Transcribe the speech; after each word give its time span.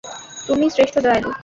তুমিই 0.47 0.73
শ্রেষ্ঠ 0.75 0.95
দয়ালু। 1.05 1.31